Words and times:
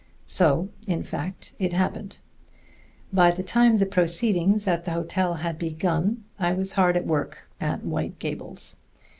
So 0.25 0.69
in 0.87 1.03
fact 1.03 1.53
it 1.59 1.73
happened. 1.73 2.17
By 3.13 3.29
the 3.29 3.43
time 3.43 3.77
the 3.77 3.85
proceedings 3.85 4.67
at 4.67 4.83
the 4.83 4.93
hotel 4.93 5.35
had 5.35 5.59
begun, 5.59 6.23
I 6.39 6.53
was 6.53 6.73
hard 6.73 6.97
at 6.97 7.05
work 7.05 7.47
at 7.61 7.83
White 7.83 8.17
Gables. 8.17 8.77